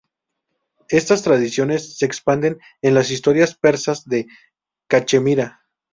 Estas 0.89 1.21
tradiciones 1.21 1.95
se 1.99 2.07
expanden 2.07 2.59
en 2.81 2.95
las 2.95 3.11
historias 3.11 3.53
persas 3.53 4.03
de 4.07 4.25
Cachemira. 4.87 5.61